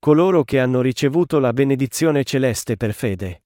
[0.00, 3.42] coloro che hanno ricevuto la benedizione celeste per fede.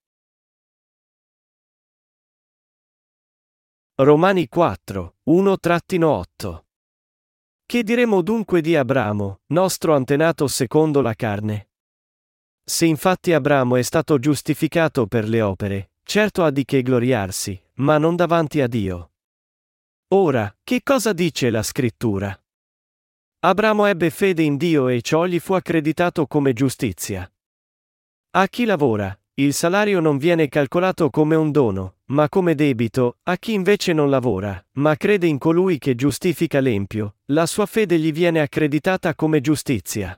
[3.95, 6.63] Romani 4, 1-8
[7.65, 11.69] Che diremo dunque di Abramo, nostro antenato secondo la carne?
[12.65, 17.99] Se infatti Abramo è stato giustificato per le opere, certo ha di che gloriarsi, ma
[17.99, 19.13] non davanti a Dio.
[20.09, 22.42] Ora, che cosa dice la scrittura?
[23.45, 27.29] Abramo ebbe fede in Dio e ciò gli fu accreditato come giustizia.
[28.35, 33.37] A chi lavora, il salario non viene calcolato come un dono, ma come debito, a
[33.37, 38.13] chi invece non lavora, ma crede in colui che giustifica l'empio, la sua fede gli
[38.13, 40.17] viene accreditata come giustizia.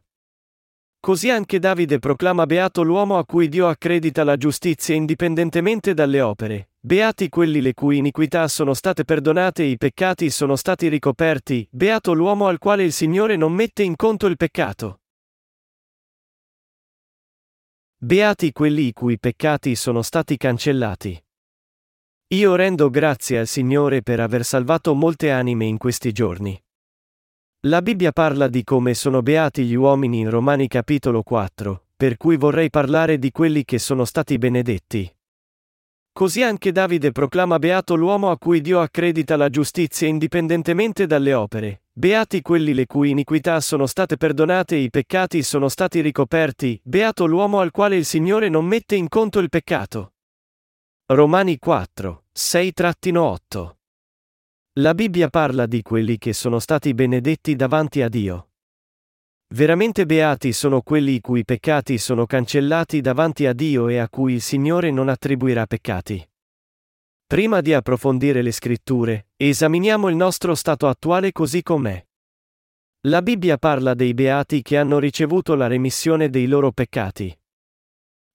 [1.05, 6.71] Così anche Davide proclama beato l'uomo a cui Dio accredita la giustizia indipendentemente dalle opere,
[6.81, 12.15] beati quelli le cui iniquità sono state perdonate e i peccati sono stati ricoperti, beato
[12.15, 15.01] l'uomo al quale il Signore non mette in conto il peccato.
[17.99, 21.23] Beati quelli i cui peccati sono stati cancellati.
[22.29, 26.64] Io rendo grazie al Signore per aver salvato molte anime in questi giorni.
[27.67, 32.37] La Bibbia parla di come sono beati gli uomini in Romani capitolo 4, per cui
[32.37, 35.11] vorrei parlare di quelli che sono stati benedetti.
[36.13, 41.85] Così anche Davide proclama beato l'uomo a cui Dio accredita la giustizia indipendentemente dalle opere,
[41.91, 47.25] beati quelli le cui iniquità sono state perdonate e i peccati sono stati ricoperti, beato
[47.25, 50.13] l'uomo al quale il Signore non mette in conto il peccato.
[51.07, 53.77] Romani 4, 6-8
[54.81, 58.49] la Bibbia parla di quelli che sono stati benedetti davanti a Dio.
[59.55, 64.33] Veramente beati sono quelli i cui peccati sono cancellati davanti a Dio e a cui
[64.33, 66.29] il Signore non attribuirà peccati.
[67.25, 72.05] Prima di approfondire le scritture, esaminiamo il nostro stato attuale così com'è.
[73.03, 77.33] La Bibbia parla dei beati che hanno ricevuto la remissione dei loro peccati.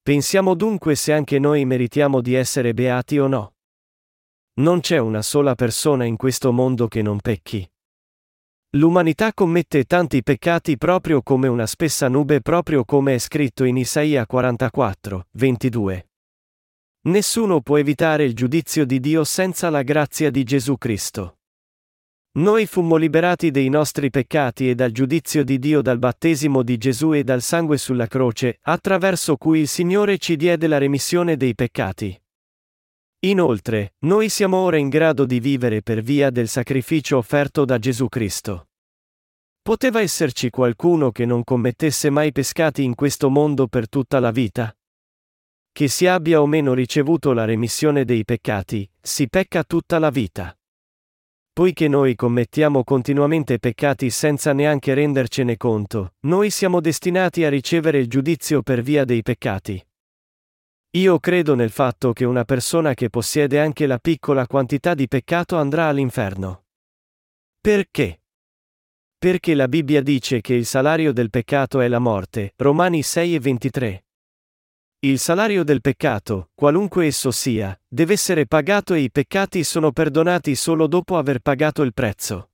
[0.02, 3.56] Pensiamo dunque se anche noi meritiamo di essere beati o no.
[4.60, 7.66] Non c'è una sola persona in questo mondo che non pecchi.
[8.72, 14.26] L'umanità commette tanti peccati proprio come una spessa nube, proprio come è scritto in Isaia
[14.26, 16.10] 44, 22.
[17.04, 21.38] Nessuno può evitare il giudizio di Dio senza la grazia di Gesù Cristo.
[22.34, 27.14] Noi fummo liberati dei nostri peccati e dal giudizio di Dio dal battesimo di Gesù
[27.14, 32.22] e dal sangue sulla croce, attraverso cui il Signore ci diede la remissione dei peccati.
[33.24, 38.08] Inoltre, noi siamo ora in grado di vivere per via del sacrificio offerto da Gesù
[38.08, 38.70] Cristo.
[39.62, 44.74] Poteva esserci qualcuno che non commettesse mai pescati in questo mondo per tutta la vita?
[45.70, 50.58] Che si abbia o meno ricevuto la remissione dei peccati, si pecca tutta la vita.
[51.52, 58.08] Poiché noi commettiamo continuamente peccati senza neanche rendercene conto, noi siamo destinati a ricevere il
[58.08, 59.86] giudizio per via dei peccati.
[60.94, 65.56] Io credo nel fatto che una persona che possiede anche la piccola quantità di peccato
[65.56, 66.66] andrà all'inferno.
[67.62, 68.22] Perché?
[69.20, 73.40] Perché la Bibbia dice che il salario del peccato è la morte, Romani 6 e
[73.40, 74.06] 23.
[75.02, 80.56] Il salario del peccato, qualunque esso sia, deve essere pagato e i peccati sono perdonati
[80.56, 82.54] solo dopo aver pagato il prezzo.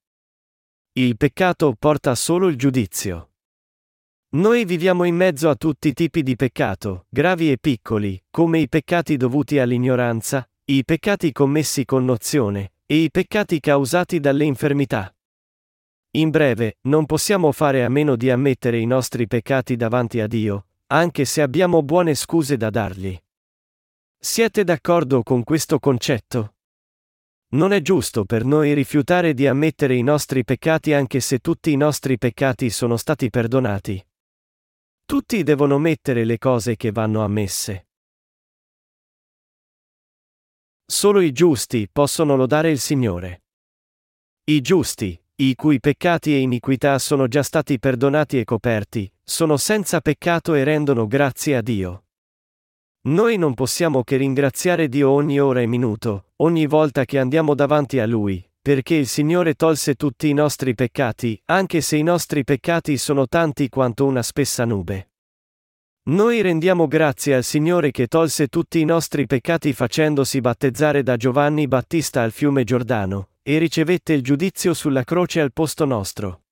[0.91, 3.34] Il peccato porta solo il giudizio.
[4.35, 8.67] Noi viviamo in mezzo a tutti i tipi di peccato, gravi e piccoli, come i
[8.67, 15.15] peccati dovuti all'ignoranza, i peccati commessi con nozione, e i peccati causati dalle infermità.
[16.17, 20.65] In breve, non possiamo fare a meno di ammettere i nostri peccati davanti a Dio,
[20.87, 23.17] anche se abbiamo buone scuse da dargli.
[24.19, 26.55] Siete d'accordo con questo concetto?
[27.51, 31.77] Non è giusto per noi rifiutare di ammettere i nostri peccati anche se tutti i
[31.77, 34.05] nostri peccati sono stati perdonati.
[35.05, 37.87] Tutti devono mettere le cose che vanno ammesse.
[40.83, 43.43] Solo i giusti possono lodare il Signore.
[44.45, 50.01] I giusti, i cui peccati e iniquità sono già stati perdonati e coperti, sono senza
[50.01, 52.05] peccato e rendono grazie a Dio.
[53.07, 57.99] Noi non possiamo che ringraziare Dio ogni ora e minuto, ogni volta che andiamo davanti
[57.99, 62.97] a Lui, perché il Signore tolse tutti i nostri peccati, anche se i nostri peccati
[62.97, 65.11] sono tanti quanto una spessa nube.
[66.05, 71.67] Noi rendiamo grazie al Signore che tolse tutti i nostri peccati facendosi battezzare da Giovanni
[71.67, 76.44] Battista al fiume Giordano, e ricevette il giudizio sulla croce al posto nostro.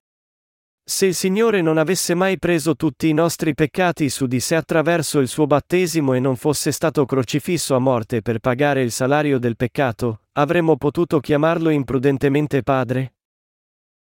[0.85, 5.19] Se il Signore non avesse mai preso tutti i nostri peccati su di sé attraverso
[5.19, 9.56] il suo battesimo e non fosse stato crocifisso a morte per pagare il salario del
[9.56, 13.15] peccato, avremmo potuto chiamarlo imprudentemente Padre?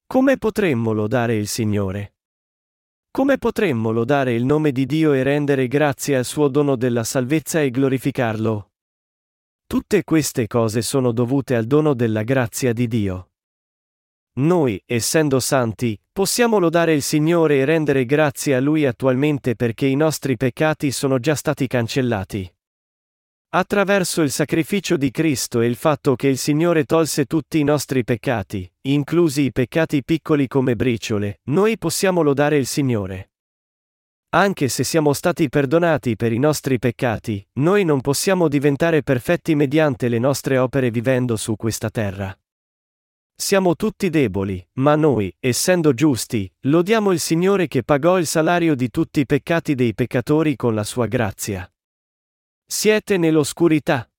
[0.08, 2.14] Come potremmo lodare il Signore?
[3.12, 7.60] come potremmo lodare il nome di Dio e rendere grazie al suo dono della salvezza
[7.60, 8.72] e glorificarlo?
[9.66, 13.32] Tutte queste cose sono dovute al dono della grazia di Dio.
[14.34, 19.96] Noi, essendo santi, possiamo lodare il Signore e rendere grazie a Lui attualmente perché i
[19.96, 22.50] nostri peccati sono già stati cancellati.
[23.52, 28.04] Attraverso il sacrificio di Cristo e il fatto che il Signore tolse tutti i nostri
[28.04, 33.32] peccati, inclusi i peccati piccoli come briciole, noi possiamo lodare il Signore.
[34.32, 40.08] Anche se siamo stati perdonati per i nostri peccati, noi non possiamo diventare perfetti mediante
[40.08, 42.38] le nostre opere vivendo su questa terra.
[43.42, 48.90] Siamo tutti deboli, ma noi, essendo giusti, lodiamo il Signore che pagò il salario di
[48.90, 51.72] tutti i peccati dei peccatori con la sua grazia.
[52.66, 54.12] Siete nell'oscurità.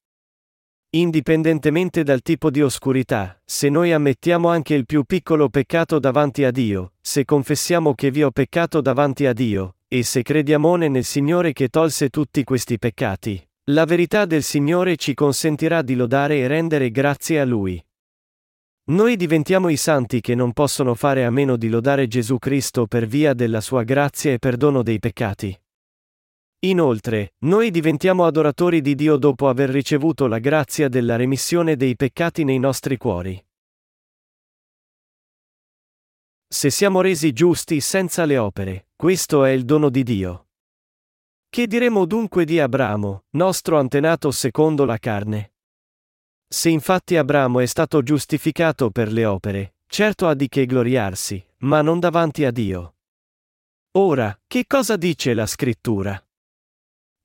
[0.97, 6.51] Indipendentemente dal tipo di oscurità, se noi ammettiamo anche il più piccolo peccato davanti a
[6.51, 11.53] Dio, se confessiamo che vi ho peccato davanti a Dio, e se crediamo nel Signore
[11.53, 16.91] che tolse tutti questi peccati, la verità del Signore ci consentirà di lodare e rendere
[16.91, 17.85] grazie a Lui.
[18.91, 23.07] Noi diventiamo i santi che non possono fare a meno di lodare Gesù Cristo per
[23.07, 25.57] via della sua grazia e perdono dei peccati.
[26.63, 32.43] Inoltre, noi diventiamo adoratori di Dio dopo aver ricevuto la grazia della remissione dei peccati
[32.43, 33.41] nei nostri cuori.
[36.49, 40.49] Se siamo resi giusti senza le opere, questo è il dono di Dio.
[41.49, 45.50] Che diremo dunque di Abramo, nostro antenato secondo la carne?
[46.53, 51.81] Se infatti Abramo è stato giustificato per le opere, certo ha di che gloriarsi, ma
[51.81, 52.97] non davanti a Dio.
[53.93, 56.21] Ora, che cosa dice la scrittura?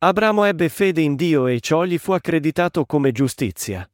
[0.03, 3.89] Abramo ebbe fede in Dio e ciò gli fu accreditato come giustizia.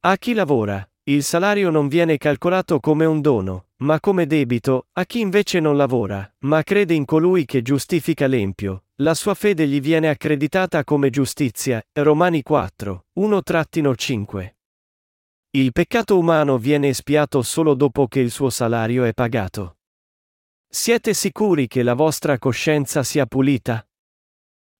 [0.00, 5.06] A chi lavora, il salario non viene calcolato come un dono, ma come debito, a
[5.06, 9.80] chi invece non lavora, ma crede in colui che giustifica l'empio, la sua fede gli
[9.80, 11.82] viene accreditata come giustizia.
[11.92, 14.54] Romani 4, 1-5.
[15.50, 19.78] Il peccato umano viene espiato solo dopo che il suo salario è pagato.
[20.66, 23.86] Siete sicuri che la vostra coscienza sia pulita?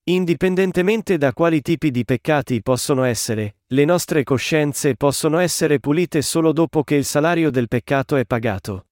[0.04, 6.52] Indipendentemente da quali tipi di peccati possono essere, le nostre coscienze possono essere pulite solo
[6.52, 8.86] dopo che il salario del peccato è pagato.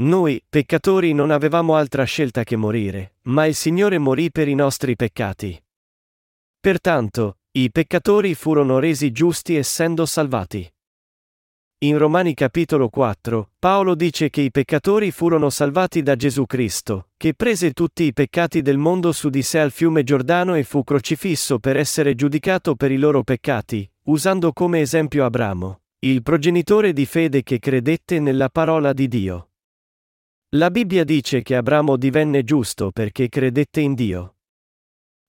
[0.00, 4.96] Noi, peccatori, non avevamo altra scelta che morire, ma il Signore morì per i nostri
[4.96, 5.62] peccati.
[6.58, 10.66] Pertanto, i peccatori furono resi giusti essendo salvati.
[11.82, 17.34] In Romani capitolo 4, Paolo dice che i peccatori furono salvati da Gesù Cristo, che
[17.34, 21.58] prese tutti i peccati del mondo su di sé al fiume Giordano e fu crocifisso
[21.58, 27.42] per essere giudicato per i loro peccati, usando come esempio Abramo, il progenitore di fede
[27.42, 29.49] che credette nella parola di Dio.
[30.56, 34.38] La Bibbia dice che Abramo divenne giusto perché credette in Dio.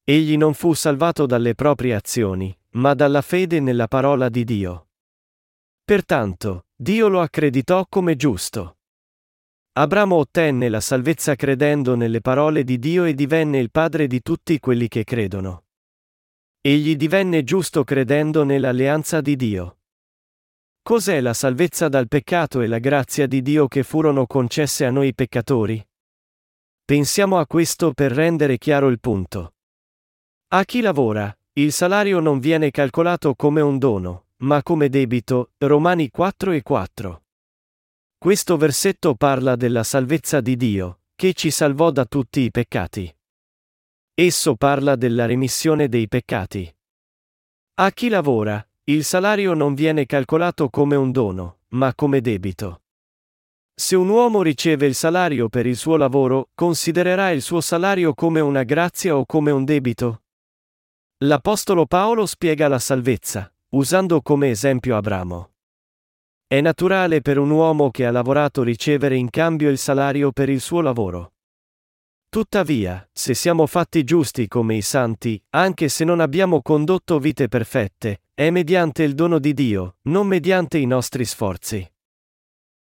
[0.03, 4.87] Egli non fu salvato dalle proprie azioni, ma dalla fede nella parola di Dio.
[5.83, 8.77] Pertanto, Dio lo accreditò come giusto.
[9.73, 14.59] Abramo ottenne la salvezza credendo nelle parole di Dio e divenne il padre di tutti
[14.59, 15.65] quelli che credono.
[16.61, 19.80] Egli divenne giusto credendo nell'alleanza di Dio.
[20.83, 25.13] Cos'è la salvezza dal peccato e la grazia di Dio che furono concesse a noi
[25.13, 25.83] peccatori?
[26.83, 29.53] Pensiamo a questo per rendere chiaro il punto.
[30.53, 36.09] A chi lavora, il salario non viene calcolato come un dono, ma come debito, Romani
[36.09, 37.23] 4 e 4.
[38.17, 43.15] Questo versetto parla della salvezza di Dio, che ci salvò da tutti i peccati.
[44.15, 46.75] Esso parla della remissione dei peccati.
[47.75, 52.81] A chi lavora, il salario non viene calcolato come un dono, ma come debito.
[53.75, 58.39] Se un uomo riceve il salario per il suo lavoro, considererà il suo salario come
[58.39, 60.23] una grazia o come un debito?
[61.19, 65.51] L'Apostolo Paolo spiega la salvezza, usando come esempio Abramo.
[66.47, 70.59] È naturale per un uomo che ha lavorato ricevere in cambio il salario per il
[70.59, 71.33] suo lavoro.
[72.29, 78.21] Tuttavia, se siamo fatti giusti come i santi, anche se non abbiamo condotto vite perfette,
[78.41, 81.87] è mediante il dono di Dio, non mediante i nostri sforzi.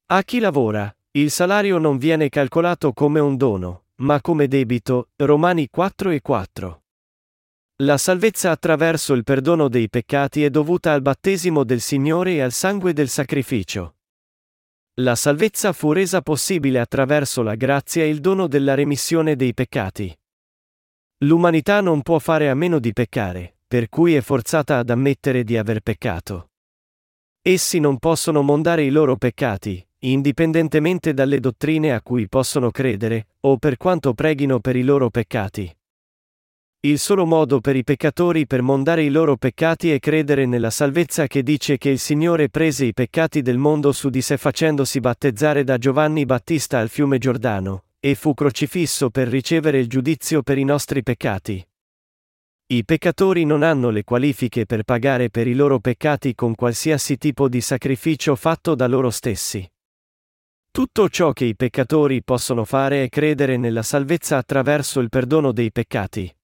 [0.07, 5.69] A chi lavora, il salario non viene calcolato come un dono, ma come debito, Romani
[5.69, 6.83] 4 e 4.
[7.83, 12.53] La salvezza attraverso il perdono dei peccati è dovuta al battesimo del Signore e al
[12.53, 13.97] sangue del sacrificio.
[15.01, 20.19] La salvezza fu resa possibile attraverso la grazia e il dono della remissione dei peccati.
[21.25, 25.57] L'umanità non può fare a meno di peccare, per cui è forzata ad ammettere di
[25.57, 26.51] aver peccato.
[27.41, 33.57] Essi non possono mondare i loro peccati, indipendentemente dalle dottrine a cui possono credere, o
[33.57, 35.75] per quanto preghino per i loro peccati.
[36.81, 41.27] Il solo modo per i peccatori per mondare i loro peccati è credere nella salvezza
[41.27, 45.65] che dice che il Signore prese i peccati del mondo su di sé facendosi battezzare
[45.65, 50.65] da Giovanni Battista al fiume Giordano, e fu crocifisso per ricevere il giudizio per i
[50.65, 51.67] nostri peccati.
[52.73, 57.47] I peccatori non hanno le qualifiche per pagare per i loro peccati con qualsiasi tipo
[57.47, 59.71] di sacrificio fatto da loro stessi.
[60.71, 65.71] Tutto ciò che i peccatori possono fare è credere nella salvezza attraverso il perdono dei
[65.71, 66.35] peccati.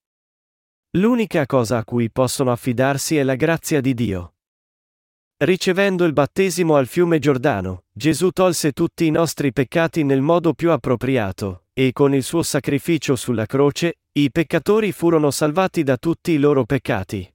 [0.99, 4.35] L'unica cosa a cui possono affidarsi è la grazia di Dio.
[5.38, 10.73] Ricevendo il battesimo al fiume Giordano, Gesù tolse tutti i nostri peccati nel modo più
[10.73, 16.38] appropriato, e con il suo sacrificio sulla croce, i peccatori furono salvati da tutti i
[16.38, 17.32] loro peccati.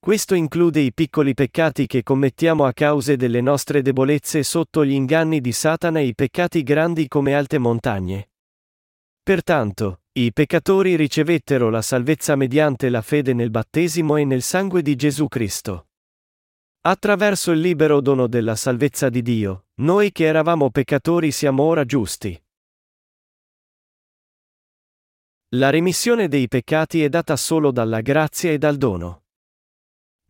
[0.00, 5.40] Questo include i piccoli peccati che commettiamo a causa delle nostre debolezze sotto gli inganni
[5.40, 8.30] di Satana e i peccati grandi come alte montagne.
[9.22, 14.96] Pertanto, i peccatori ricevettero la salvezza mediante la fede nel battesimo e nel sangue di
[14.96, 15.86] Gesù Cristo.
[16.80, 22.40] Attraverso il libero dono della salvezza di Dio, noi che eravamo peccatori siamo ora giusti.
[25.50, 29.22] La remissione dei peccati è data solo dalla grazia e dal dono.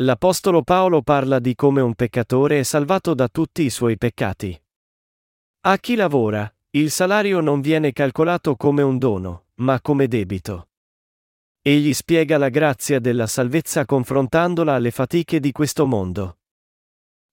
[0.00, 4.62] L'Apostolo Paolo parla di come un peccatore è salvato da tutti i suoi peccati.
[5.62, 10.68] A chi lavora, il salario non viene calcolato come un dono, ma come debito.
[11.62, 16.40] Egli spiega la grazia della salvezza confrontandola alle fatiche di questo mondo.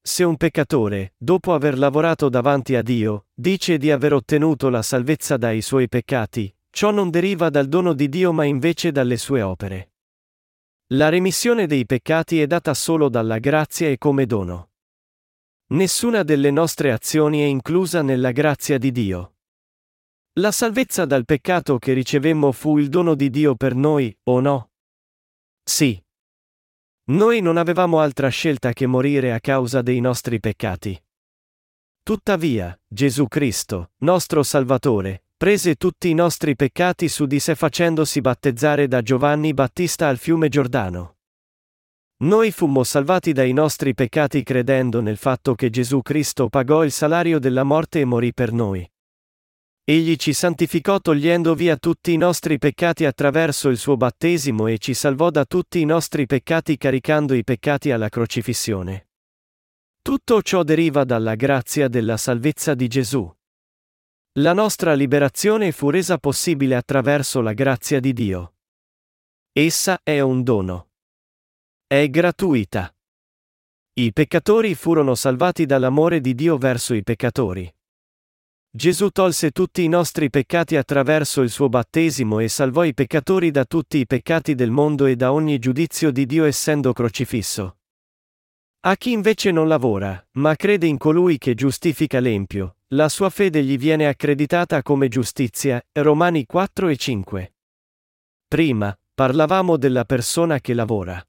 [0.02, 5.36] Se un peccatore, dopo aver lavorato davanti a Dio, dice di aver ottenuto la salvezza
[5.36, 9.92] dai suoi peccati, Ciò non deriva dal dono di Dio ma invece dalle sue opere.
[10.94, 14.72] La remissione dei peccati è data solo dalla grazia e come dono.
[15.68, 19.36] Nessuna delle nostre azioni è inclusa nella grazia di Dio.
[20.40, 24.72] La salvezza dal peccato che ricevemmo fu il dono di Dio per noi, o no?
[25.64, 26.04] Sì.
[27.12, 31.00] Noi non avevamo altra scelta che morire a causa dei nostri peccati.
[32.02, 38.88] Tuttavia, Gesù Cristo, nostro Salvatore, prese tutti i nostri peccati su di sé facendosi battezzare
[38.88, 41.18] da Giovanni Battista al fiume Giordano.
[42.24, 47.40] Noi fummo salvati dai nostri peccati credendo nel fatto che Gesù Cristo pagò il salario
[47.40, 48.90] della morte e morì per noi.
[49.84, 54.94] Egli ci santificò togliendo via tutti i nostri peccati attraverso il suo battesimo e ci
[54.94, 59.10] salvò da tutti i nostri peccati caricando i peccati alla crocifissione.
[60.02, 63.30] Tutto ciò deriva dalla grazia della salvezza di Gesù.
[64.38, 68.56] La nostra liberazione fu resa possibile attraverso la grazia di Dio.
[69.52, 70.90] Essa è un dono.
[71.86, 72.92] È gratuita.
[73.94, 77.72] I peccatori furono salvati dall'amore di Dio verso i peccatori.
[78.72, 83.66] Gesù tolse tutti i nostri peccati attraverso il suo battesimo e salvò i peccatori da
[83.66, 87.78] tutti i peccati del mondo e da ogni giudizio di Dio essendo crocifisso.
[88.86, 93.64] A chi invece non lavora, ma crede in colui che giustifica l'empio, la sua fede
[93.64, 95.84] gli viene accreditata come giustizia.
[95.94, 97.54] Romani 4 e 5.
[98.48, 101.24] Prima, parlavamo della persona che lavora.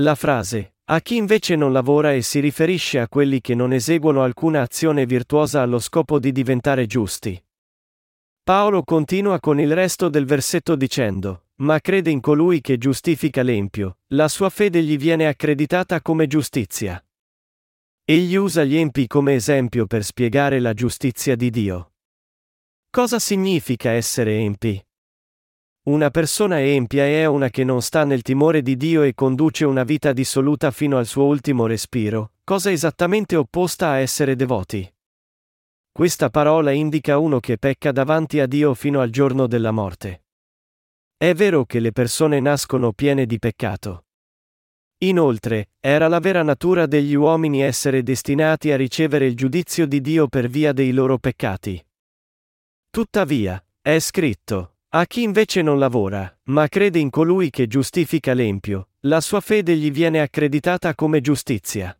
[0.00, 4.22] La frase, a chi invece non lavora e si riferisce a quelli che non eseguono
[4.22, 7.42] alcuna azione virtuosa allo scopo di diventare giusti.
[8.42, 13.98] Paolo continua con il resto del versetto dicendo, ma crede in colui che giustifica l'empio,
[14.08, 17.02] la sua fede gli viene accreditata come giustizia.
[18.10, 21.92] Egli usa gli empi come esempio per spiegare la giustizia di Dio.
[22.90, 24.84] Cosa significa essere empi?
[25.84, 29.84] Una persona empia è una che non sta nel timore di Dio e conduce una
[29.84, 34.92] vita dissoluta fino al suo ultimo respiro, cosa esattamente opposta a essere devoti.
[35.92, 40.24] Questa parola indica uno che pecca davanti a Dio fino al giorno della morte.
[41.16, 44.06] È vero che le persone nascono piene di peccato.
[45.02, 50.28] Inoltre, era la vera natura degli uomini essere destinati a ricevere il giudizio di Dio
[50.28, 51.82] per via dei loro peccati.
[52.90, 58.88] Tuttavia, è scritto, a chi invece non lavora, ma crede in colui che giustifica l'empio,
[59.00, 61.98] la sua fede gli viene accreditata come giustizia.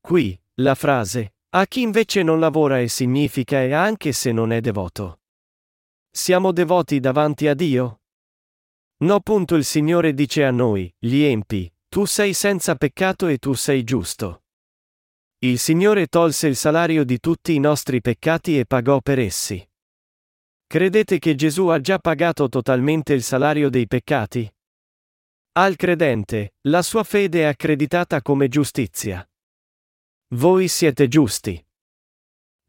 [0.00, 4.60] Qui, la frase, a chi invece non lavora e significa e anche se non è
[4.60, 5.20] devoto.
[6.10, 8.00] Siamo devoti davanti a Dio?
[9.02, 9.20] No.
[9.20, 13.84] Punto il Signore dice a noi, gli empi, tu sei senza peccato e tu sei
[13.84, 14.44] giusto.
[15.40, 19.62] Il Signore tolse il salario di tutti i nostri peccati e pagò per essi.
[20.66, 24.50] Credete che Gesù ha già pagato totalmente il salario dei peccati?
[25.58, 29.30] Al credente, la sua fede è accreditata come giustizia.
[30.28, 31.62] Voi siete giusti.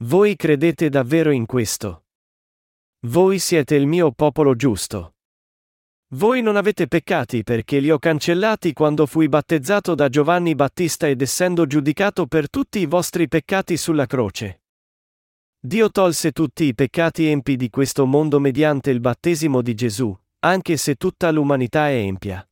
[0.03, 2.07] Voi credete davvero in questo?
[3.05, 5.12] Voi siete il mio popolo giusto.
[6.13, 11.23] Voi non avete peccati perché li ho cancellati quando fui battezzato da Giovanni Battista ed
[11.23, 14.61] essendo giudicato per tutti i vostri peccati sulla croce.
[15.59, 20.77] Dio tolse tutti i peccati empi di questo mondo mediante il battesimo di Gesù, anche
[20.77, 22.47] se tutta l'umanità è empia.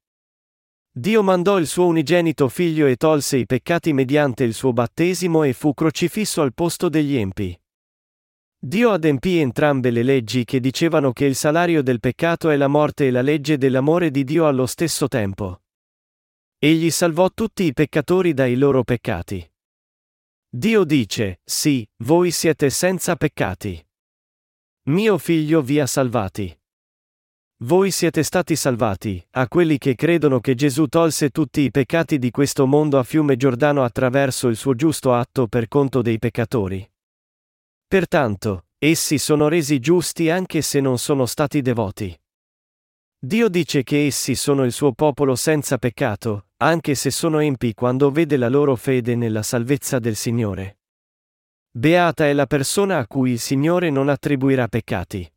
[0.91, 5.53] Dio mandò il suo unigenito figlio e tolse i peccati mediante il suo battesimo e
[5.53, 7.60] fu crocifisso al posto degli empi.
[8.63, 13.07] Dio adempì entrambe le leggi che dicevano che il salario del peccato è la morte
[13.07, 15.63] e la legge dell'amore di Dio allo stesso tempo.
[16.59, 19.51] Egli salvò tutti i peccatori dai loro peccati.
[20.47, 23.83] Dio dice, sì, voi siete senza peccati.
[24.89, 26.55] Mio figlio vi ha salvati.
[27.63, 32.29] Voi siete stati salvati, a quelli che credono che Gesù tolse tutti i peccati di
[32.29, 36.90] questo mondo a fiume Giordano attraverso il suo giusto atto per conto dei peccatori.
[37.91, 42.17] Pertanto, essi sono resi giusti anche se non sono stati devoti.
[43.19, 48.09] Dio dice che essi sono il suo popolo senza peccato, anche se sono empi quando
[48.09, 50.79] vede la loro fede nella salvezza del Signore.
[51.69, 55.29] Beata è la persona a cui il Signore non attribuirà peccati.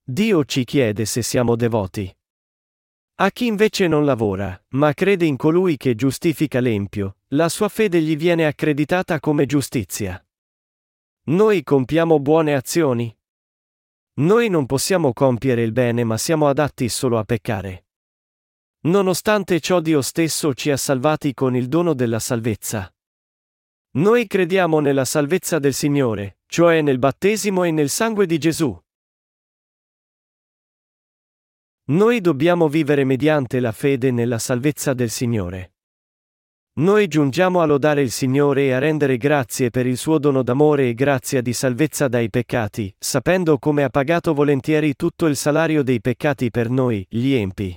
[0.00, 2.16] Dio ci chiede se siamo devoti.
[3.16, 8.00] A chi invece non lavora, ma crede in colui che giustifica l'empio, la sua fede
[8.00, 10.22] gli viene accreditata come giustizia.
[11.28, 13.14] Noi compiamo buone azioni?
[14.14, 17.88] Noi non possiamo compiere il bene ma siamo adatti solo a peccare.
[18.84, 22.90] Nonostante ciò Dio stesso ci ha salvati con il dono della salvezza.
[23.96, 28.82] Noi crediamo nella salvezza del Signore, cioè nel battesimo e nel sangue di Gesù.
[31.88, 35.74] Noi dobbiamo vivere mediante la fede nella salvezza del Signore.
[36.78, 40.88] Noi giungiamo a lodare il Signore e a rendere grazie per il suo dono d'amore
[40.88, 46.00] e grazia di salvezza dai peccati, sapendo come ha pagato volentieri tutto il salario dei
[46.00, 47.76] peccati per noi, gli empi.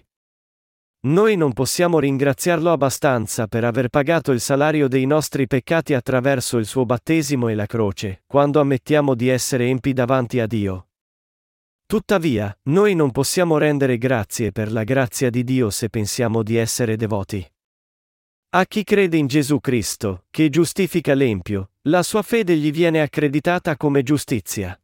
[1.07, 6.67] Noi non possiamo ringraziarlo abbastanza per aver pagato il salario dei nostri peccati attraverso il
[6.67, 10.89] suo battesimo e la croce, quando ammettiamo di essere empi davanti a Dio.
[11.87, 16.95] Tuttavia, noi non possiamo rendere grazie per la grazia di Dio se pensiamo di essere
[16.95, 17.43] devoti.
[18.53, 23.77] A chi crede in Gesù Cristo, che giustifica l'empio, la sua fede gli viene accreditata
[23.77, 24.77] come giustizia.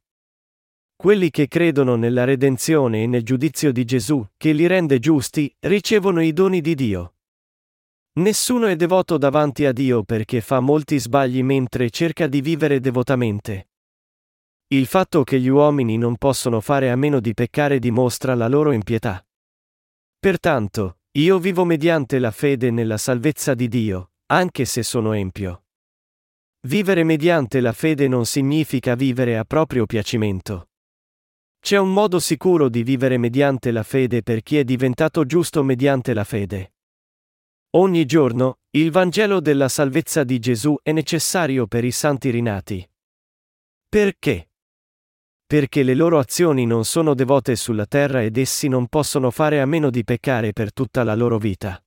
[0.95, 6.21] Quelli che credono nella redenzione e nel giudizio di Gesù, che li rende giusti, ricevono
[6.21, 7.15] i doni di Dio.
[8.19, 13.67] Nessuno è devoto davanti a Dio perché fa molti sbagli mentre cerca di vivere devotamente.
[14.67, 18.71] Il fatto che gli uomini non possono fare a meno di peccare dimostra la loro
[18.71, 19.21] impietà.
[20.17, 25.63] Pertanto, io vivo mediante la fede nella salvezza di Dio, anche se sono empio.
[26.67, 30.69] Vivere mediante la fede non significa vivere a proprio piacimento.
[31.59, 36.13] C'è un modo sicuro di vivere mediante la fede per chi è diventato giusto mediante
[36.13, 36.73] la fede.
[37.71, 42.87] Ogni giorno, il Vangelo della salvezza di Gesù è necessario per i santi rinati.
[43.89, 44.51] Perché?
[45.47, 49.65] Perché le loro azioni non sono devote sulla terra ed essi non possono fare a
[49.65, 51.81] meno di peccare per tutta la loro vita.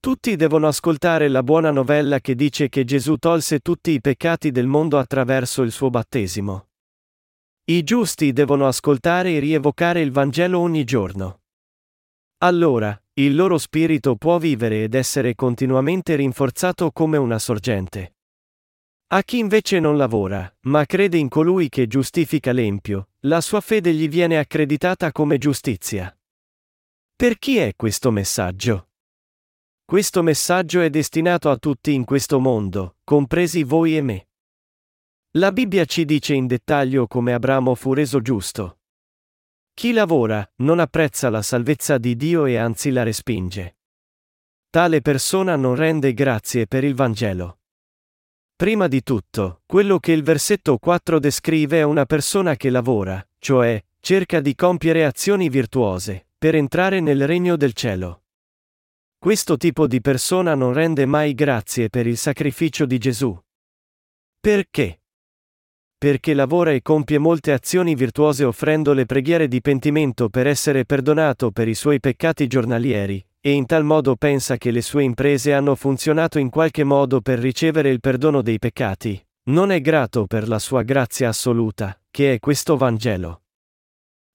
[0.00, 4.66] Tutti devono ascoltare la buona novella che dice che Gesù tolse tutti i peccati del
[4.66, 6.66] mondo attraverso il suo battesimo.
[7.66, 11.42] I giusti devono ascoltare e rievocare il Vangelo ogni giorno.
[12.38, 18.15] Allora, il loro spirito può vivere ed essere continuamente rinforzato come una sorgente.
[19.08, 23.92] A chi invece non lavora, ma crede in colui che giustifica l'empio, la sua fede
[23.94, 26.16] gli viene accreditata come giustizia.
[27.14, 28.88] Per chi è questo messaggio?
[29.84, 34.28] Questo messaggio è destinato a tutti in questo mondo, compresi voi e me.
[35.36, 38.80] La Bibbia ci dice in dettaglio come Abramo fu reso giusto.
[39.72, 43.76] Chi lavora, non apprezza la salvezza di Dio e anzi la respinge.
[44.68, 47.60] Tale persona non rende grazie per il Vangelo.
[48.56, 53.84] Prima di tutto, quello che il versetto 4 descrive è una persona che lavora, cioè,
[54.00, 58.22] cerca di compiere azioni virtuose, per entrare nel regno del cielo.
[59.18, 63.38] Questo tipo di persona non rende mai grazie per il sacrificio di Gesù.
[64.40, 65.02] Perché?
[65.98, 71.50] Perché lavora e compie molte azioni virtuose offrendo le preghiere di pentimento per essere perdonato
[71.50, 75.76] per i suoi peccati giornalieri, e in tal modo pensa che le sue imprese hanno
[75.76, 80.58] funzionato in qualche modo per ricevere il perdono dei peccati, non è grato per la
[80.58, 83.42] sua grazia assoluta, che è questo Vangelo.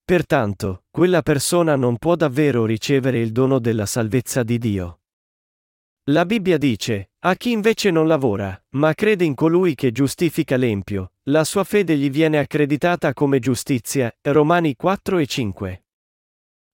[0.05, 5.01] Pertanto, quella persona non può davvero ricevere il dono della salvezza di Dio.
[6.05, 11.15] La Bibbia dice, a chi invece non lavora, ma crede in colui che giustifica l'empio,
[11.23, 14.09] la sua fede gli viene accreditata come giustizia.
[14.21, 15.83] Romani 4 e 5.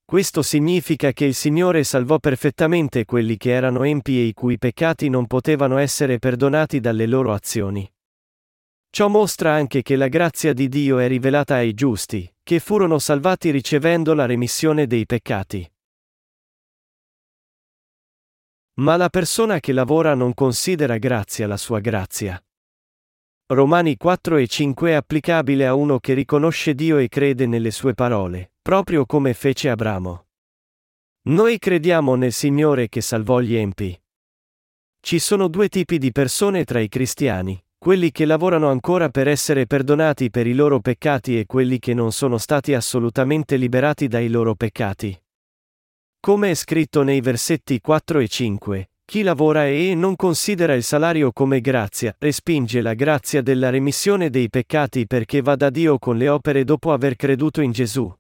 [0.10, 5.10] Questo significa che il Signore salvò perfettamente quelli che erano empi e i cui peccati
[5.10, 7.86] non potevano essere perdonati dalle loro azioni.
[8.90, 13.50] Ciò mostra anche che la grazia di Dio è rivelata ai giusti, che furono salvati
[13.50, 15.70] ricevendo la remissione dei peccati.
[18.76, 22.42] Ma la persona che lavora non considera grazia la sua grazia.
[23.48, 27.94] Romani 4 e 5 è applicabile a uno che riconosce Dio e crede nelle sue
[27.94, 30.26] parole, proprio come fece Abramo.
[31.30, 33.98] Noi crediamo nel Signore che salvò gli empi.
[35.00, 39.68] Ci sono due tipi di persone tra i cristiani, quelli che lavorano ancora per essere
[39.68, 44.54] perdonati per i loro peccati e quelli che non sono stati assolutamente liberati dai loro
[44.54, 45.18] peccati.
[46.20, 51.32] Come è scritto nei versetti 4 e 5, chi lavora e non considera il salario
[51.32, 56.28] come grazia, respinge la grazia della remissione dei peccati perché va da Dio con le
[56.28, 58.14] opere dopo aver creduto in Gesù.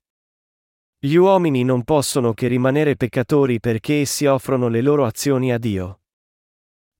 [0.99, 5.99] Gli uomini non possono che rimanere peccatori perché essi offrono le loro azioni a Dio.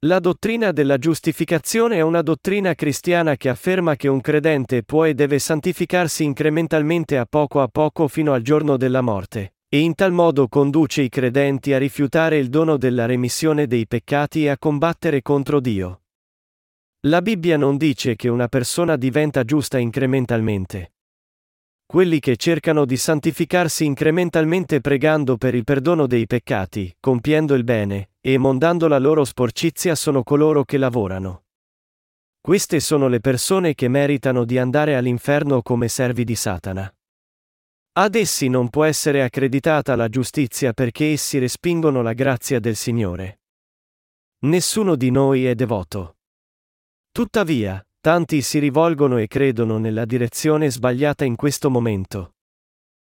[0.05, 5.15] La dottrina della giustificazione è una dottrina cristiana che afferma che un credente può e
[5.15, 10.12] deve santificarsi incrementalmente a poco a poco fino al giorno della morte e in tal
[10.12, 15.23] modo conduce i credenti a rifiutare il dono della remissione dei peccati e a combattere
[15.23, 16.03] contro Dio.
[17.07, 20.91] La Bibbia non dice che una persona diventa giusta incrementalmente.
[21.89, 28.10] Quelli che cercano di santificarsi incrementalmente pregando per il perdono dei peccati, compiendo il bene,
[28.19, 31.45] e mondando la loro sporcizia sono coloro che lavorano.
[32.41, 36.93] Queste sono le persone che meritano di andare all'inferno come servi di Satana.
[37.93, 43.43] Ad essi non può essere accreditata la giustizia perché essi respingono la grazia del Signore.
[44.39, 46.17] Nessuno di noi è devoto.
[47.12, 52.36] Tuttavia, tanti si rivolgono e credono nella direzione sbagliata in questo momento.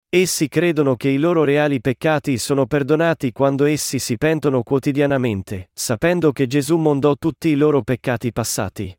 [0.08, 6.32] Essi credono che i loro reali peccati sono perdonati quando essi si pentono quotidianamente, sapendo
[6.32, 8.92] che Gesù mondò tutti i loro peccati passati.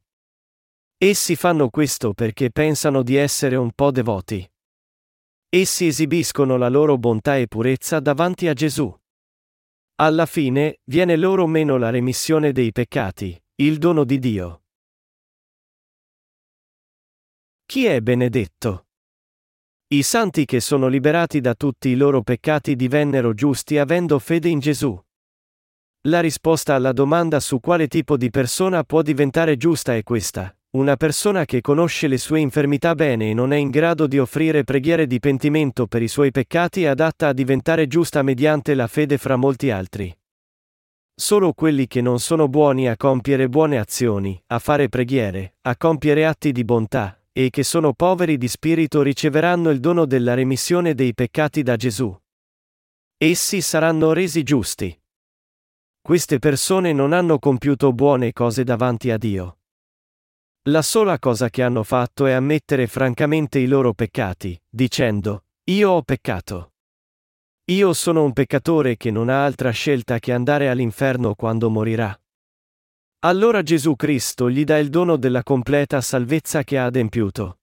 [0.97, 4.49] Essi fanno questo perché pensano di essere un po' devoti.
[5.49, 8.97] Essi esibiscono la loro bontà e purezza davanti a Gesù.
[9.95, 14.55] Alla fine, viene loro meno la remissione dei peccati, il dono di Dio.
[17.71, 18.87] Chi è benedetto?
[19.93, 24.59] I santi che sono liberati da tutti i loro peccati divennero giusti avendo fede in
[24.59, 25.01] Gesù.
[26.09, 30.53] La risposta alla domanda su quale tipo di persona può diventare giusta è questa.
[30.71, 34.65] Una persona che conosce le sue infermità bene e non è in grado di offrire
[34.65, 39.17] preghiere di pentimento per i suoi peccati è adatta a diventare giusta mediante la fede
[39.17, 40.13] fra molti altri.
[41.15, 46.25] Solo quelli che non sono buoni a compiere buone azioni, a fare preghiere, a compiere
[46.25, 51.13] atti di bontà, e che sono poveri di spirito riceveranno il dono della remissione dei
[51.13, 52.15] peccati da Gesù.
[53.17, 54.99] Essi saranno resi giusti.
[56.01, 59.59] Queste persone non hanno compiuto buone cose davanti a Dio.
[60.65, 66.01] La sola cosa che hanno fatto è ammettere francamente i loro peccati, dicendo, Io ho
[66.01, 66.73] peccato.
[67.71, 72.15] Io sono un peccatore che non ha altra scelta che andare all'inferno quando morirà.
[73.23, 77.59] Allora Gesù Cristo gli dà il dono della completa salvezza che ha adempiuto.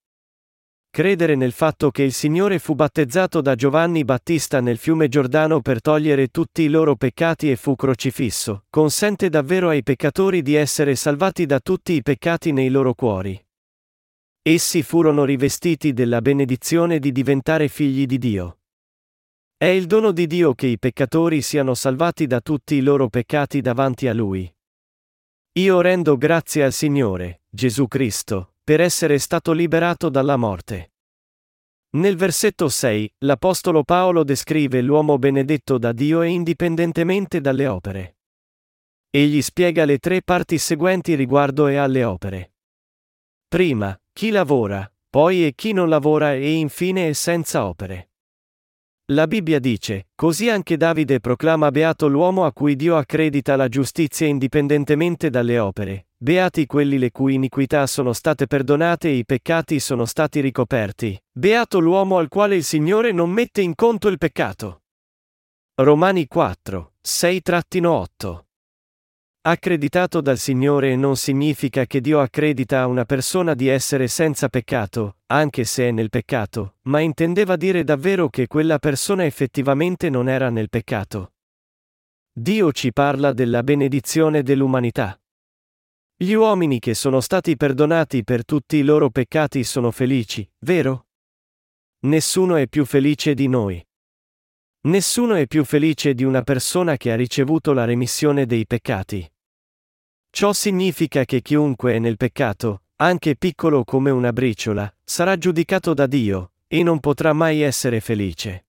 [0.88, 5.81] Credere nel fatto che il Signore fu battezzato da Giovanni Battista nel fiume Giordano per
[5.81, 11.44] togliere tutti i loro peccati e fu crocifisso, consente davvero ai peccatori di essere salvati
[11.44, 13.37] da tutti i peccati nei loro cuori.
[14.40, 18.59] Essi furono rivestiti della benedizione di diventare figli di Dio.
[19.57, 23.61] È il dono di Dio che i peccatori siano salvati da tutti i loro peccati
[23.61, 24.49] davanti a Lui.
[25.59, 30.92] Io rendo grazie al Signore, Gesù Cristo, per essere stato liberato dalla morte.
[31.97, 38.18] Nel versetto 6, l'Apostolo Paolo descrive l'uomo benedetto da Dio e indipendentemente dalle opere.
[39.11, 42.53] Egli spiega le tre parti seguenti riguardo e alle opere.
[43.49, 48.11] Prima, chi lavora, poi e chi non lavora e infine è senza opere.
[49.11, 54.27] La Bibbia dice, così anche Davide proclama beato l'uomo a cui Dio accredita la giustizia
[54.27, 60.05] indipendentemente dalle opere, Beati quelli le cui iniquità sono state perdonate e i peccati sono
[60.05, 61.18] stati ricoperti.
[61.33, 64.83] Beato l'uomo al quale il Signore non mette in conto il peccato.
[65.77, 68.47] Romani 4, 6-8.
[69.48, 75.20] Accreditato dal Signore non significa che Dio accredita a una persona di essere senza peccato,
[75.28, 80.50] anche se è nel peccato, ma intendeva dire davvero che quella persona effettivamente non era
[80.50, 81.32] nel peccato.
[82.30, 85.18] Dio ci parla della benedizione dell'umanità.
[86.14, 91.06] Gli uomini che sono stati perdonati per tutti i loro peccati sono felici, vero?
[92.00, 93.82] Nessuno è più felice di noi.
[94.88, 99.26] Nessuno è più felice di una persona che ha ricevuto la remissione dei peccati.
[100.38, 106.07] Ciò significa che chiunque è nel peccato, anche piccolo come una briciola, sarà giudicato da
[106.07, 108.66] Dio, e non potrà mai essere felice.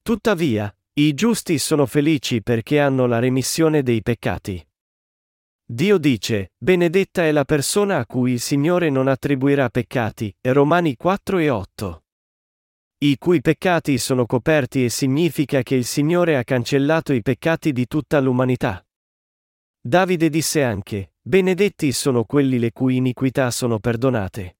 [0.00, 4.66] Tuttavia, i giusti sono felici perché hanno la remissione dei peccati.
[5.66, 11.36] Dio dice, benedetta è la persona a cui il Signore non attribuirà peccati, Romani 4
[11.36, 12.04] e 8.
[13.00, 17.86] I cui peccati sono coperti e significa che il Signore ha cancellato i peccati di
[17.86, 18.82] tutta l'umanità.
[19.82, 24.58] Davide disse anche, benedetti sono quelli le cui iniquità sono perdonate.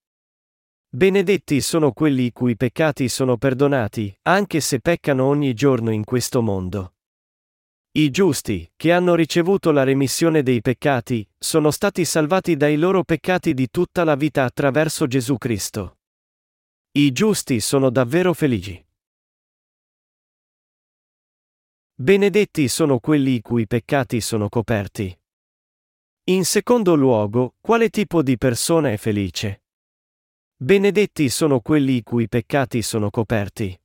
[0.89, 6.41] Benedetti sono quelli i cui peccati sono perdonati, anche se peccano ogni giorno in questo
[6.41, 6.95] mondo.
[7.91, 13.53] I giusti, che hanno ricevuto la remissione dei peccati, sono stati salvati dai loro peccati
[13.53, 15.99] di tutta la vita attraverso Gesù Cristo.
[16.93, 18.83] I giusti sono davvero felici.
[22.01, 25.15] Benedetti sono quelli i cui peccati sono coperti.
[26.29, 29.65] In secondo luogo, quale tipo di persona è felice?
[30.55, 33.79] Benedetti sono quelli i cui peccati sono coperti.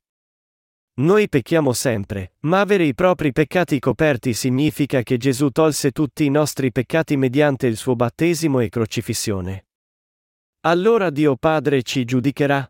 [0.95, 6.31] Noi pecchiamo sempre, ma avere i propri peccati coperti significa che Gesù tolse tutti i
[6.31, 9.67] nostri peccati mediante il suo battesimo e crocifissione.
[10.61, 12.67] Allora Dio Padre ci giudicherà?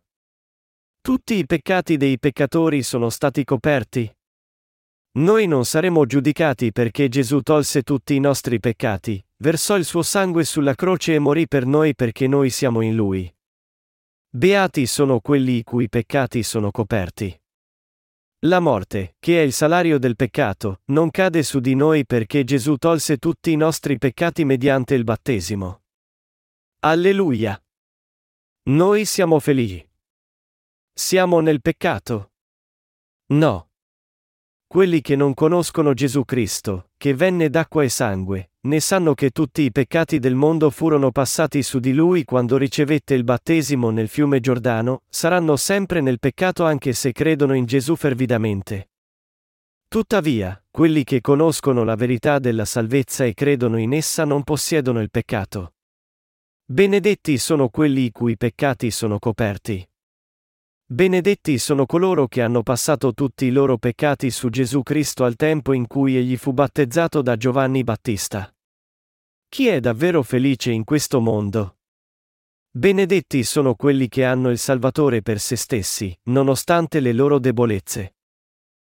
[1.01, 4.13] Tutti i peccati dei peccatori sono stati coperti?
[5.17, 10.45] Noi non saremo giudicati perché Gesù tolse tutti i nostri peccati, versò il suo sangue
[10.45, 13.35] sulla croce e morì per noi perché noi siamo in Lui.
[14.29, 17.35] Beati sono quelli i cui peccati sono coperti.
[18.41, 22.77] La morte, che è il salario del peccato, non cade su di noi perché Gesù
[22.77, 25.85] tolse tutti i nostri peccati mediante il battesimo.
[26.81, 27.59] Alleluia!
[28.65, 29.89] Noi siamo felici.
[30.93, 32.33] Siamo nel peccato?
[33.29, 33.71] No.
[34.69, 39.63] Quelli che non conoscono Gesù Cristo, che venne d'acqua e sangue, ne sanno che tutti
[39.63, 44.41] i peccati del mondo furono passati su di lui quando ricevette il battesimo nel fiume
[44.41, 48.91] Giordano, saranno sempre nel peccato anche se credono in Gesù fervidamente.
[49.89, 55.11] Tuttavia, quelli che conoscono la verità della salvezza e credono in essa non possiedono il
[55.11, 55.75] peccato.
[56.65, 59.89] Benedetti sono quelli i cui peccati sono coperti.
[60.89, 65.73] Benedetti sono coloro che hanno passato tutti i loro peccati su Gesù Cristo al tempo
[65.73, 68.55] in cui egli fu battezzato da Giovanni Battista.
[69.49, 71.79] Chi è davvero felice in questo mondo?
[72.71, 78.15] Benedetti sono quelli che hanno il Salvatore per se stessi, nonostante le loro debolezze.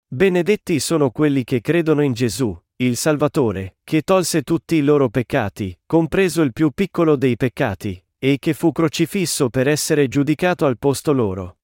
[0.06, 5.78] Benedetti sono quelli che credono in Gesù, il Salvatore, che tolse tutti i loro peccati,
[5.86, 11.12] compreso il più piccolo dei peccati, e che fu crocifisso per essere giudicato al posto
[11.12, 11.57] loro.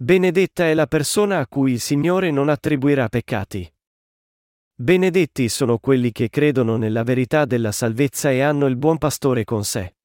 [0.00, 3.68] Benedetta è la persona a cui il Signore non attribuirà peccati.
[4.72, 9.64] Benedetti sono quelli che credono nella verità della salvezza e hanno il buon pastore con
[9.64, 9.96] sé.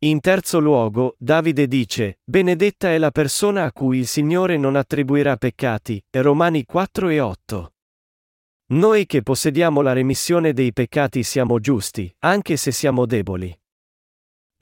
[0.00, 5.38] In terzo luogo, Davide dice, Benedetta è la persona a cui il Signore non attribuirà
[5.38, 7.72] peccati, Romani 4 e 8.
[8.72, 13.58] Noi che possediamo la remissione dei peccati siamo giusti, anche se siamo deboli.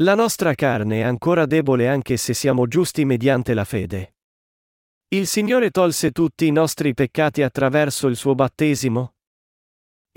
[0.03, 4.13] La nostra carne è ancora debole anche se siamo giusti mediante la fede.
[5.09, 9.15] Il Signore tolse tutti i nostri peccati attraverso il suo battesimo?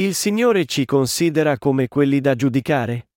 [0.01, 3.09] Il Signore ci considera come quelli da giudicare?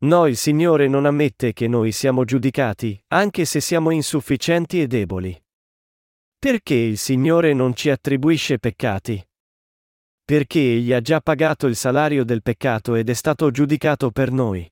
[0.00, 5.42] No, il Signore non ammette che noi siamo giudicati, anche se siamo insufficienti e deboli.
[6.38, 9.26] Perché il Signore non ci attribuisce peccati?
[10.22, 14.70] Perché Egli ha già pagato il salario del peccato ed è stato giudicato per noi.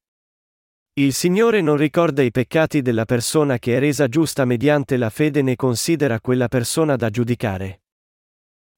[0.95, 5.41] Il Signore non ricorda i peccati della persona che è resa giusta mediante la fede
[5.41, 7.85] né considera quella persona da giudicare.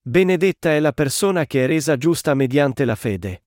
[0.01, 3.47] Benedetta è la persona che è resa giusta mediante la fede.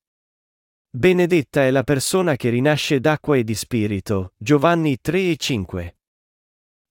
[0.90, 4.34] Benedetta è la persona che rinasce d'acqua e di spirito.
[4.36, 5.98] Giovanni 3 e 5.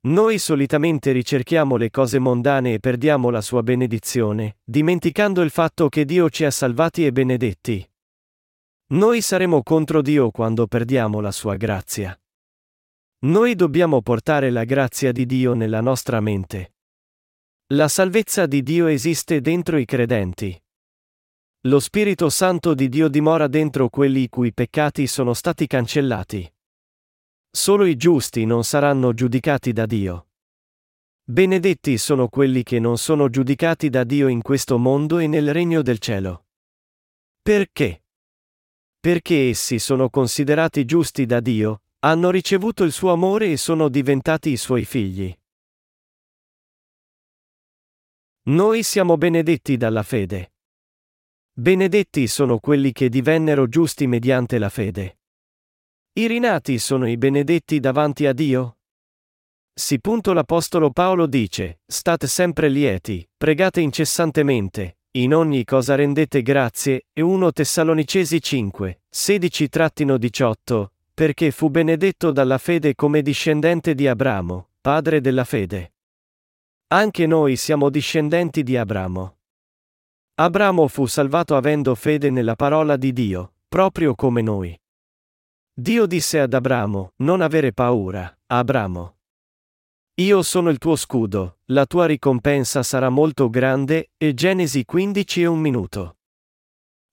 [0.06, 6.06] Noi solitamente ricerchiamo le cose mondane e perdiamo la sua benedizione, dimenticando il fatto che
[6.06, 7.86] Dio ci ha salvati e benedetti.
[8.88, 12.16] Noi saremo contro Dio quando perdiamo la sua grazia.
[13.24, 16.74] Noi dobbiamo portare la grazia di Dio nella nostra mente.
[17.72, 20.56] La salvezza di Dio esiste dentro i credenti.
[21.62, 26.48] Lo Spirito Santo di Dio dimora dentro quelli i cui peccati sono stati cancellati.
[27.50, 30.28] Solo i giusti non saranno giudicati da Dio.
[31.24, 35.82] Benedetti sono quelli che non sono giudicati da Dio in questo mondo e nel regno
[35.82, 36.46] del cielo.
[37.42, 38.02] Perché?
[39.06, 44.50] Perché essi sono considerati giusti da Dio, hanno ricevuto il suo amore e sono diventati
[44.50, 45.32] i suoi figli.
[48.48, 50.54] Noi siamo benedetti dalla fede.
[51.52, 55.18] Benedetti sono quelli che divennero giusti mediante la fede.
[56.14, 58.78] I rinati sono i benedetti davanti a Dio?
[59.72, 60.00] Sì.
[60.02, 67.52] L'Apostolo Paolo dice, state sempre lieti, pregate incessantemente, in ogni cosa rendete grazie, e 1
[67.52, 75.94] Tessalonicesi 5, 16-18, perché fu benedetto dalla fede come discendente di Abramo, padre della fede.
[76.88, 79.38] Anche noi siamo discendenti di Abramo.
[80.34, 84.78] Abramo fu salvato avendo fede nella parola di Dio, proprio come noi.
[85.72, 89.15] Dio disse ad Abramo, non avere paura, Abramo.
[90.18, 95.46] Io sono il tuo scudo, la tua ricompensa sarà molto grande, e Genesi 15 e
[95.46, 96.16] un minuto.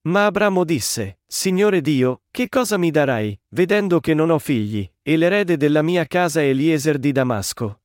[0.03, 5.17] Ma Abramo disse, Signore Dio, che cosa mi darai, vedendo che non ho figli, e
[5.17, 7.81] l'erede della mia casa è Eliezer di Damasco?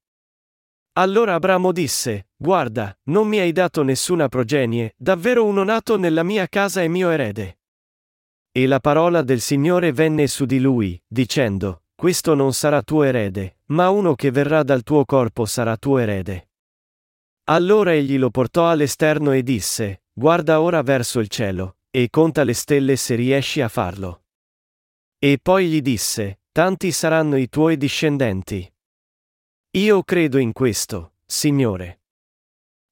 [0.93, 6.47] Allora Abramo disse, Guarda, non mi hai dato nessuna progenie, davvero uno nato nella mia
[6.47, 7.59] casa è mio erede.
[8.53, 13.57] E la parola del Signore venne su di lui, dicendo, Questo non sarà tuo erede,
[13.71, 16.51] ma uno che verrà dal tuo corpo sarà tuo erede.
[17.49, 22.53] Allora egli lo portò all'esterno e disse, Guarda ora verso il cielo, e conta le
[22.53, 24.27] stelle se riesci a farlo.
[25.19, 28.73] E poi gli disse, Tanti saranno i tuoi discendenti.
[29.71, 32.03] Io credo in questo, Signore.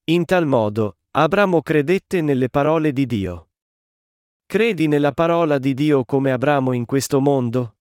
[0.06, 3.50] In tal modo, Abramo credette nelle parole di Dio.
[4.46, 7.75] Credi nella parola di Dio come Abramo in questo mondo?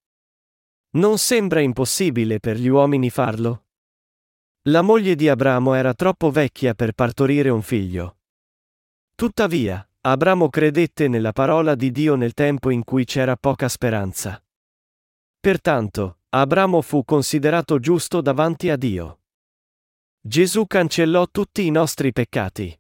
[0.96, 3.66] Non sembra impossibile per gli uomini farlo?
[4.70, 8.20] La moglie di Abramo era troppo vecchia per partorire un figlio.
[9.14, 14.42] Tuttavia, Abramo credette nella parola di Dio nel tempo in cui c'era poca speranza.
[15.38, 19.20] Pertanto, Abramo fu considerato giusto davanti a Dio.
[20.22, 22.80] Gesù cancellò tutti i nostri peccati.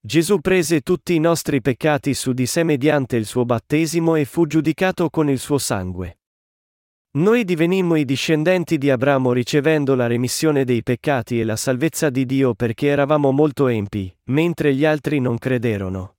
[0.00, 4.46] Gesù prese tutti i nostri peccati su di sé mediante il suo battesimo e fu
[4.46, 6.19] giudicato con il suo sangue.
[7.12, 12.24] Noi divenimmo i discendenti di Abramo ricevendo la remissione dei peccati e la salvezza di
[12.24, 16.18] Dio perché eravamo molto empi, mentre gli altri non crederono.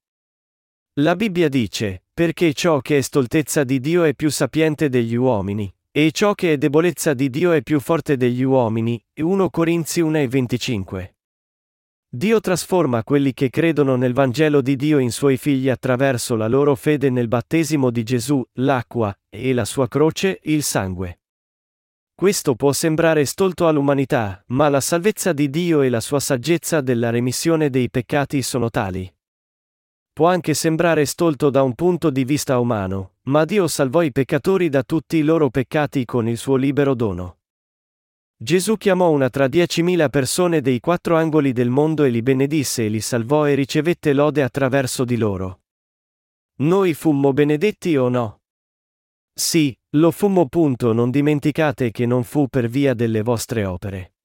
[0.96, 5.74] La Bibbia dice, perché ciò che è stoltezza di Dio è più sapiente degli uomini,
[5.90, 9.02] e ciò che è debolezza di Dio è più forte degli uomini.
[9.16, 11.16] 1 Corinzi 1 e 25.
[12.14, 16.76] Dio trasforma quelli che credono nel Vangelo di Dio in suoi figli attraverso la loro
[16.76, 21.22] fede nel battesimo di Gesù, l'acqua, e la sua croce, il sangue.
[22.14, 27.12] Questo può sembrare stolto all'umanità, ma la salvezza di Dio e la sua saggezza della
[27.12, 29.10] remissione dei peccati sono tali.
[30.12, 34.68] Può anche sembrare stolto da un punto di vista umano, ma Dio salvò i peccatori
[34.68, 37.38] da tutti i loro peccati con il suo libero dono.
[38.44, 42.90] Gesù chiamò una tra diecimila persone dei quattro angoli del mondo e li benedisse e
[42.90, 45.62] li salvò e ricevette lode attraverso di loro.
[46.62, 48.42] Noi fummo benedetti o no?
[49.32, 50.48] Sì, lo fummo.
[50.48, 54.16] Punto, non dimenticate che non fu per via delle vostre opere.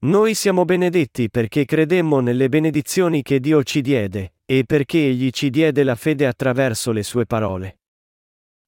[0.00, 5.48] Noi siamo benedetti perché credemmo nelle benedizioni che Dio ci diede, e perché Egli ci
[5.48, 7.78] diede la fede attraverso le sue parole.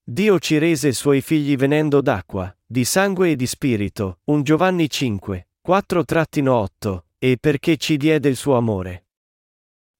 [0.02, 5.46] Dio ci rese suoi figli venendo d'acqua, di sangue e di spirito, 1 Giovanni 5,
[5.64, 9.06] 4-8, e perché ci diede il suo amore.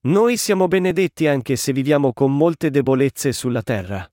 [0.06, 4.04] Noi siamo benedetti anche se viviamo con molte debolezze sulla terra.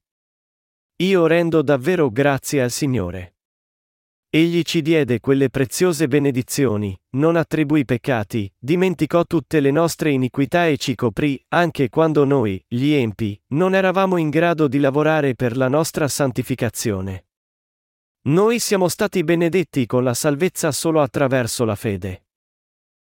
[0.98, 3.38] Io rendo davvero grazie al Signore.
[4.30, 10.78] Egli ci diede quelle preziose benedizioni, non attribuì peccati, dimenticò tutte le nostre iniquità e
[10.78, 15.68] ci coprì, anche quando noi, gli empi, non eravamo in grado di lavorare per la
[15.68, 17.26] nostra santificazione.
[18.24, 22.26] Noi siamo stati benedetti con la salvezza solo attraverso la fede.